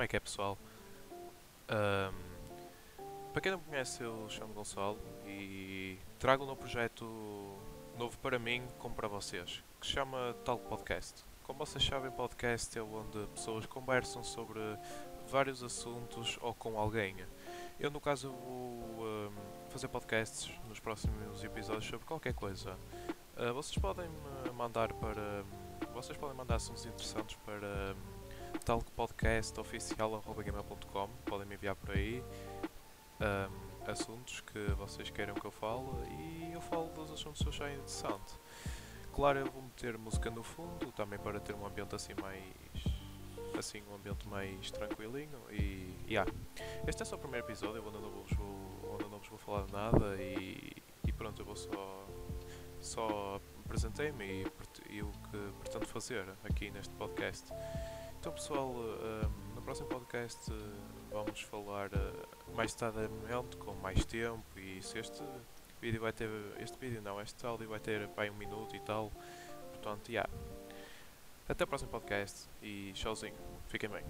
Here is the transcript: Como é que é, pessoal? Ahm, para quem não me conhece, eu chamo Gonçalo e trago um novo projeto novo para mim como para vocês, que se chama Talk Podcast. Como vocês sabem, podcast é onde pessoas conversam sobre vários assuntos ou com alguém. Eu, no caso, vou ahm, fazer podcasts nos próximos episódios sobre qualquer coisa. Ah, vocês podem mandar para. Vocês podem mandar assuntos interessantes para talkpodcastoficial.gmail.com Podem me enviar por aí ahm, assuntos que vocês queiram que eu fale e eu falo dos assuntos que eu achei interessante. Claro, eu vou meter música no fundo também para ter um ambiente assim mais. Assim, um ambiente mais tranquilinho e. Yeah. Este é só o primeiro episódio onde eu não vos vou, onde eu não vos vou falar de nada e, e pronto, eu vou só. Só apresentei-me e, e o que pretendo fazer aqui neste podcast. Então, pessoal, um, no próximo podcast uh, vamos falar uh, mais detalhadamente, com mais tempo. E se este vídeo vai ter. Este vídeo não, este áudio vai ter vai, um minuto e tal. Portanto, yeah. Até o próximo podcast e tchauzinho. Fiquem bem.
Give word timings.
Como 0.00 0.06
é 0.06 0.08
que 0.08 0.16
é, 0.16 0.20
pessoal? 0.20 0.56
Ahm, 1.68 2.14
para 3.34 3.42
quem 3.42 3.52
não 3.52 3.58
me 3.58 3.64
conhece, 3.64 4.02
eu 4.02 4.30
chamo 4.30 4.54
Gonçalo 4.54 4.98
e 5.26 5.98
trago 6.18 6.44
um 6.44 6.46
novo 6.46 6.58
projeto 6.58 7.04
novo 7.98 8.16
para 8.16 8.38
mim 8.38 8.66
como 8.78 8.94
para 8.94 9.06
vocês, 9.08 9.62
que 9.78 9.86
se 9.86 9.92
chama 9.92 10.34
Talk 10.42 10.66
Podcast. 10.70 11.22
Como 11.42 11.58
vocês 11.58 11.84
sabem, 11.84 12.10
podcast 12.12 12.78
é 12.78 12.82
onde 12.82 13.26
pessoas 13.34 13.66
conversam 13.66 14.24
sobre 14.24 14.58
vários 15.28 15.62
assuntos 15.62 16.38
ou 16.40 16.54
com 16.54 16.78
alguém. 16.78 17.14
Eu, 17.78 17.90
no 17.90 18.00
caso, 18.00 18.30
vou 18.30 19.04
ahm, 19.06 19.34
fazer 19.68 19.88
podcasts 19.88 20.50
nos 20.66 20.80
próximos 20.80 21.44
episódios 21.44 21.84
sobre 21.84 22.06
qualquer 22.06 22.32
coisa. 22.32 22.74
Ah, 23.36 23.52
vocês 23.52 23.76
podem 23.76 24.08
mandar 24.54 24.94
para. 24.94 25.44
Vocês 25.92 26.16
podem 26.16 26.34
mandar 26.34 26.54
assuntos 26.54 26.86
interessantes 26.86 27.36
para 27.44 27.94
talkpodcastoficial.gmail.com 28.64 31.08
Podem 31.24 31.46
me 31.46 31.54
enviar 31.54 31.76
por 31.76 31.90
aí 31.90 32.24
ahm, 33.20 33.70
assuntos 33.90 34.40
que 34.40 34.58
vocês 34.72 35.10
queiram 35.10 35.34
que 35.34 35.46
eu 35.46 35.50
fale 35.50 35.86
e 36.10 36.52
eu 36.52 36.60
falo 36.60 36.88
dos 36.90 37.10
assuntos 37.12 37.42
que 37.42 37.48
eu 37.48 37.52
achei 37.52 37.74
interessante. 37.74 38.34
Claro, 39.14 39.40
eu 39.40 39.50
vou 39.50 39.62
meter 39.62 39.98
música 39.98 40.30
no 40.30 40.42
fundo 40.42 40.92
também 40.92 41.18
para 41.18 41.40
ter 41.40 41.54
um 41.54 41.66
ambiente 41.66 41.94
assim 41.94 42.14
mais. 42.14 42.40
Assim, 43.58 43.82
um 43.90 43.94
ambiente 43.94 44.26
mais 44.28 44.70
tranquilinho 44.70 45.38
e. 45.50 45.94
Yeah. 46.08 46.30
Este 46.86 47.02
é 47.02 47.04
só 47.04 47.16
o 47.16 47.18
primeiro 47.18 47.46
episódio 47.46 47.84
onde 47.86 47.96
eu 47.96 48.00
não 48.00 48.10
vos 48.10 48.32
vou, 48.32 48.94
onde 48.94 49.04
eu 49.04 49.10
não 49.10 49.18
vos 49.18 49.28
vou 49.28 49.38
falar 49.38 49.66
de 49.66 49.72
nada 49.72 50.16
e, 50.16 50.72
e 51.06 51.12
pronto, 51.12 51.42
eu 51.42 51.46
vou 51.46 51.56
só. 51.56 52.06
Só 52.80 53.40
apresentei-me 53.66 54.24
e, 54.24 54.46
e 54.88 55.02
o 55.02 55.10
que 55.10 55.52
pretendo 55.60 55.86
fazer 55.86 56.26
aqui 56.44 56.70
neste 56.70 56.94
podcast. 56.94 57.52
Então, 58.20 58.34
pessoal, 58.34 58.68
um, 58.68 59.54
no 59.54 59.62
próximo 59.62 59.88
podcast 59.88 60.52
uh, 60.52 60.54
vamos 61.10 61.40
falar 61.40 61.88
uh, 61.88 62.54
mais 62.54 62.74
detalhadamente, 62.74 63.56
com 63.56 63.72
mais 63.76 64.04
tempo. 64.04 64.44
E 64.58 64.82
se 64.82 64.98
este 64.98 65.22
vídeo 65.80 66.02
vai 66.02 66.12
ter. 66.12 66.28
Este 66.60 66.78
vídeo 66.78 67.00
não, 67.00 67.18
este 67.18 67.46
áudio 67.46 67.66
vai 67.66 67.80
ter 67.80 68.06
vai, 68.08 68.28
um 68.28 68.34
minuto 68.34 68.76
e 68.76 68.80
tal. 68.80 69.10
Portanto, 69.70 70.10
yeah. 70.10 70.28
Até 71.48 71.64
o 71.64 71.66
próximo 71.66 71.90
podcast 71.90 72.46
e 72.62 72.92
tchauzinho. 72.92 73.34
Fiquem 73.68 73.88
bem. 73.88 74.04